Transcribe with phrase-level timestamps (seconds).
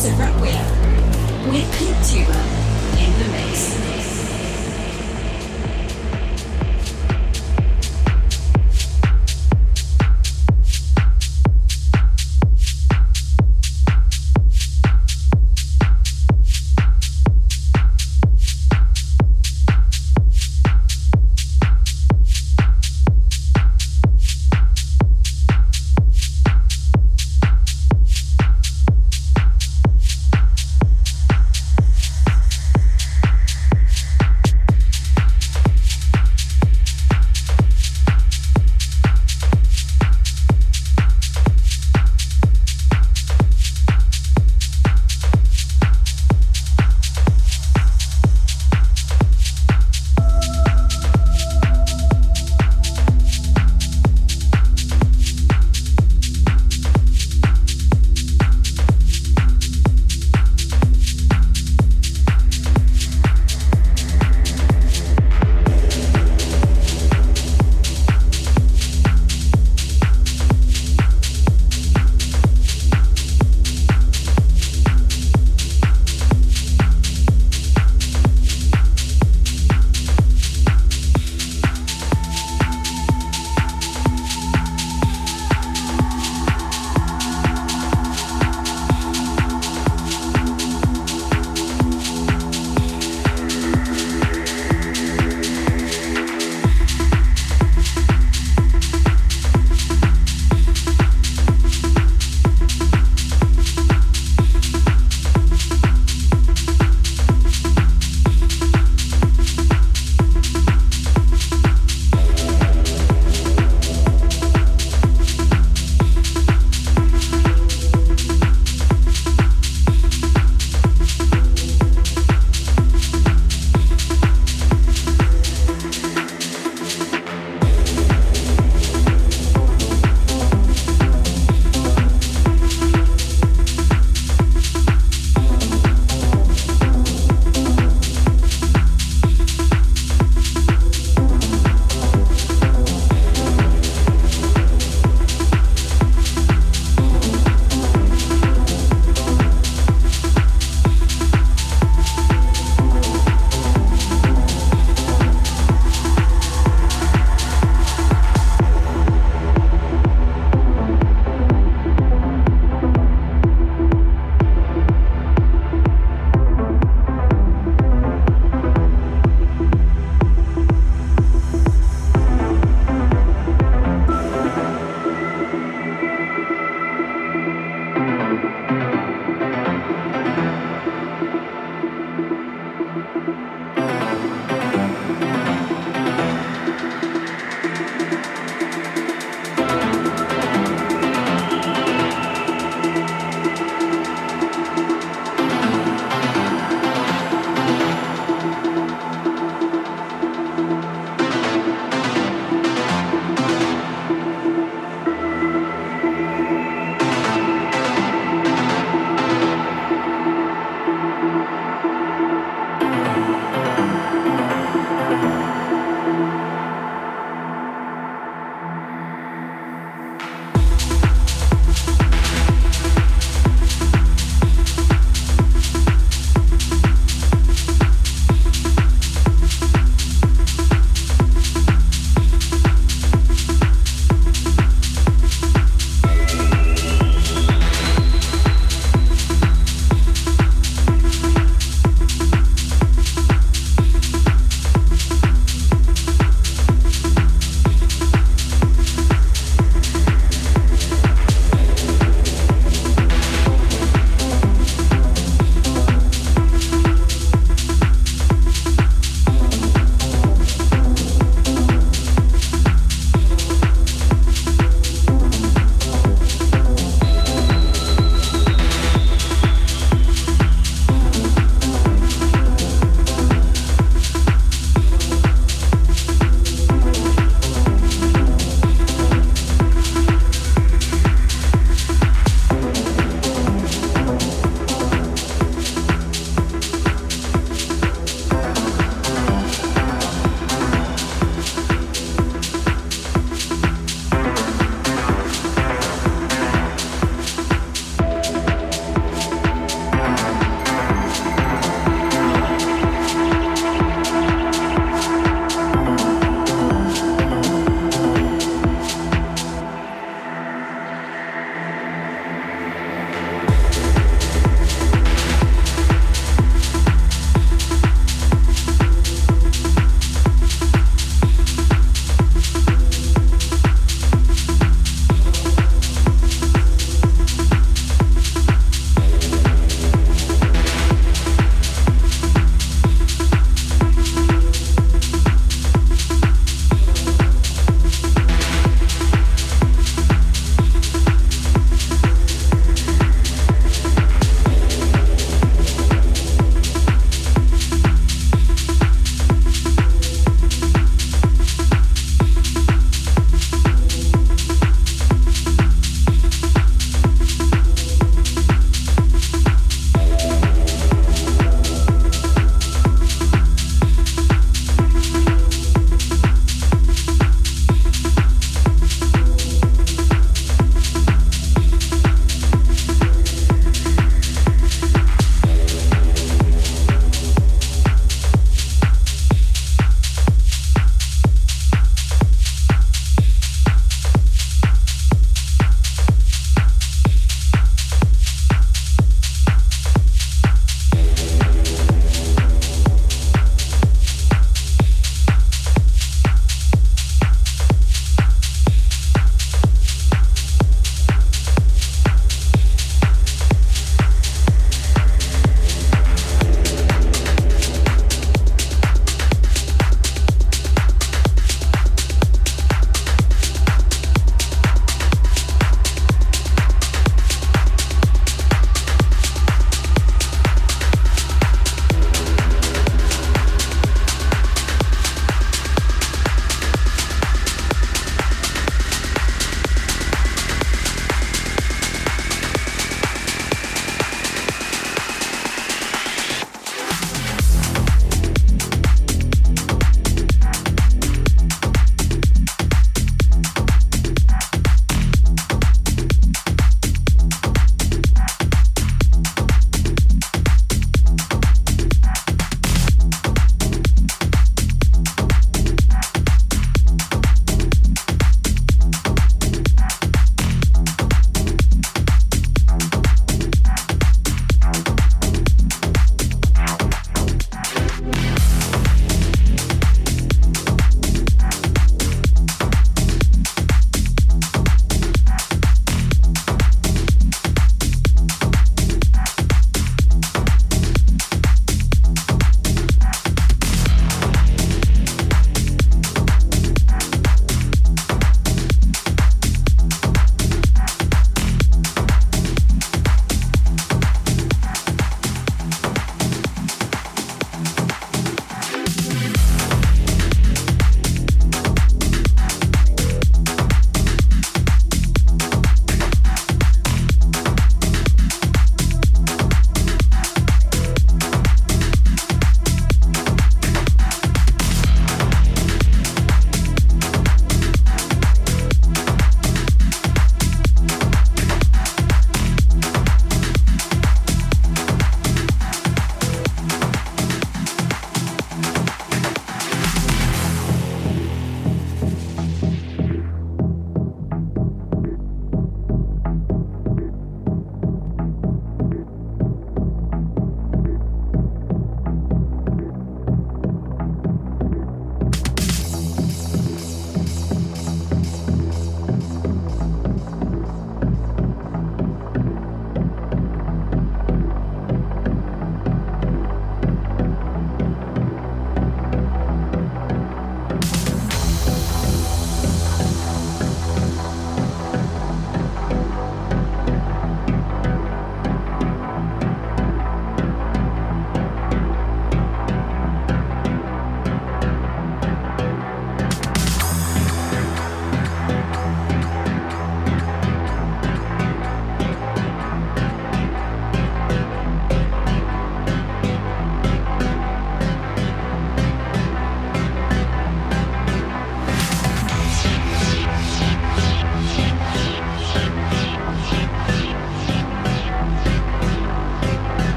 [0.00, 0.40] Massive Rap
[1.52, 2.32] with Pete Tuber
[2.98, 4.09] in the mix.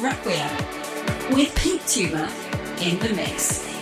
[0.00, 0.50] Requiem
[1.30, 2.28] with Pink Tuber
[2.82, 3.75] in the mix.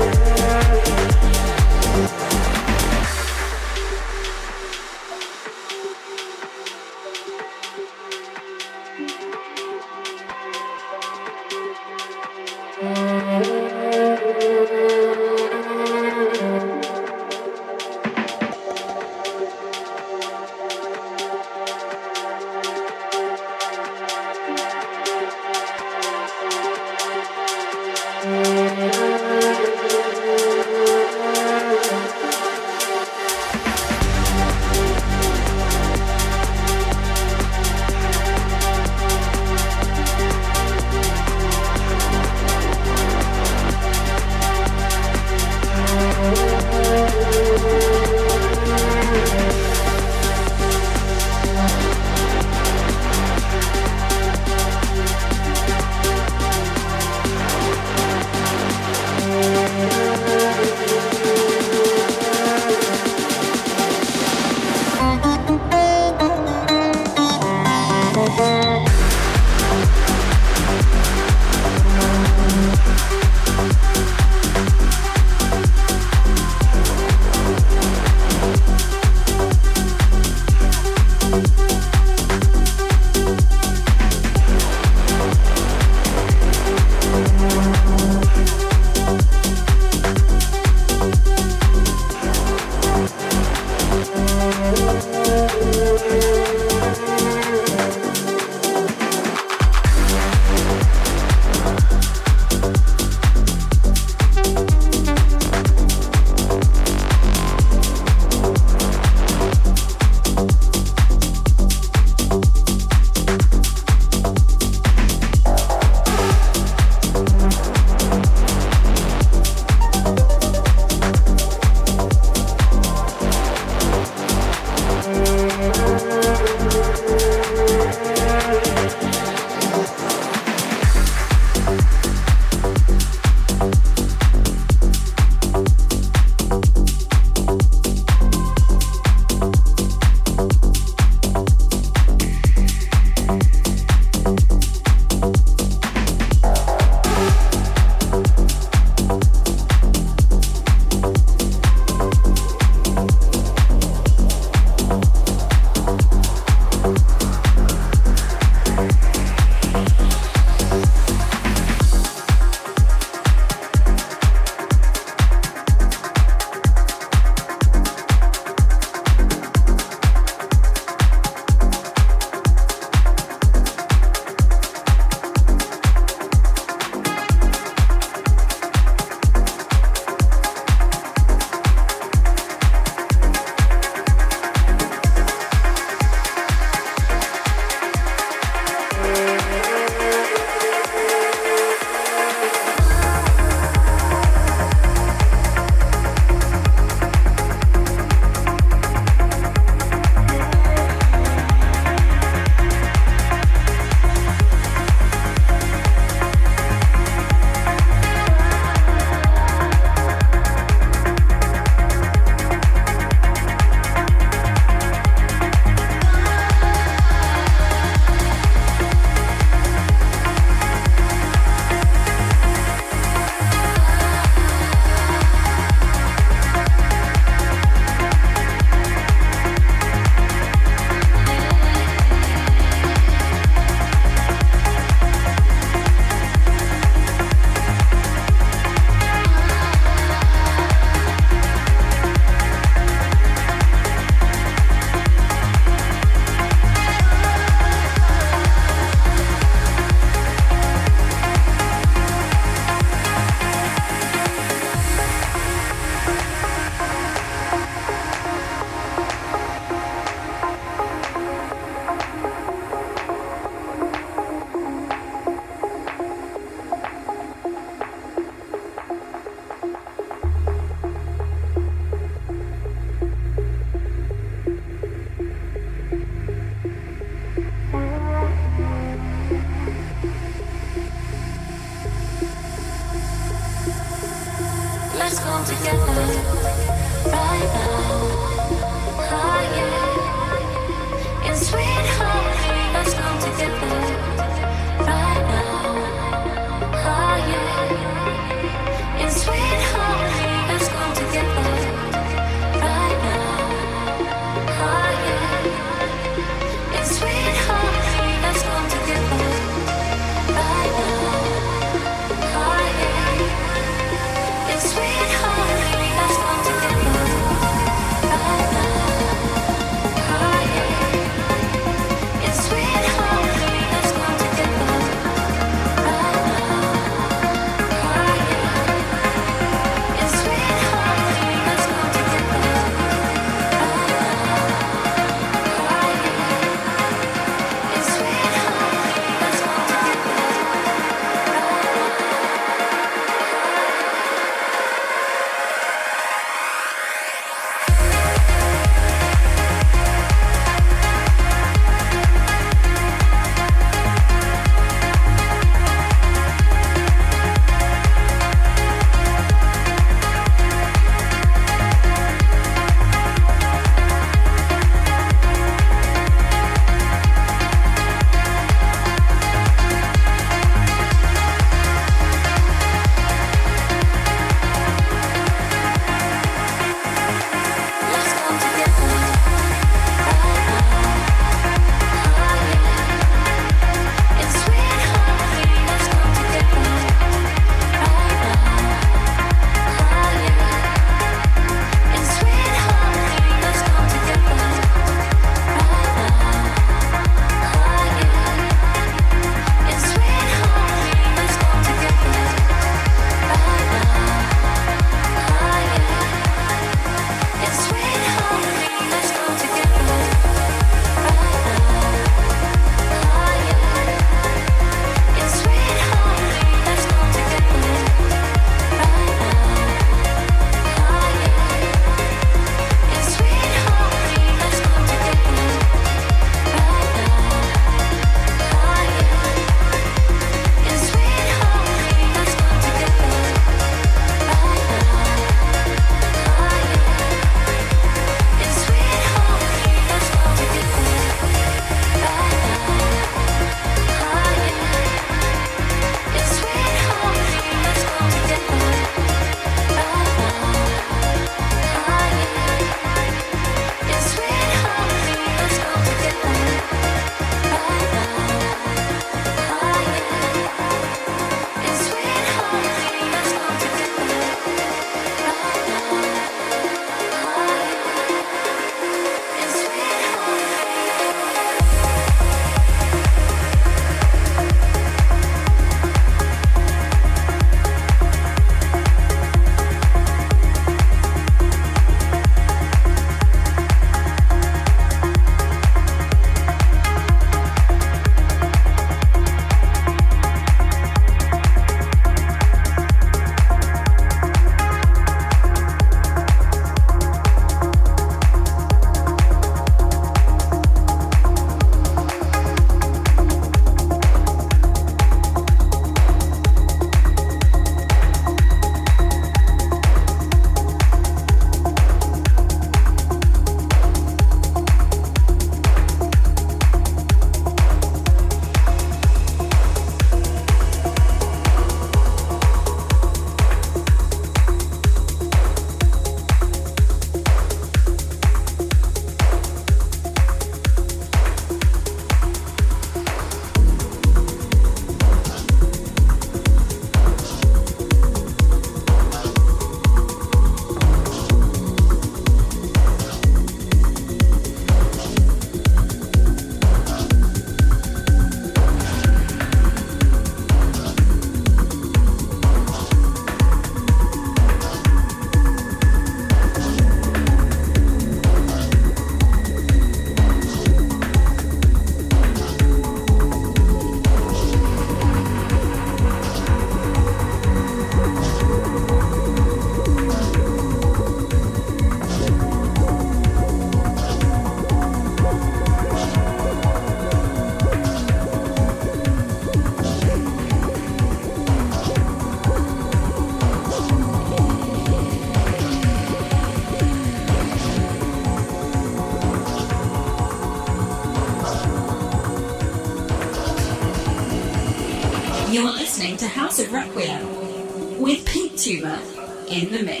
[599.51, 600.00] In the mix.